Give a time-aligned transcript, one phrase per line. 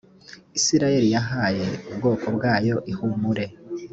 [0.57, 3.45] isirayeli yahaye ubwoko bwayo ihumure.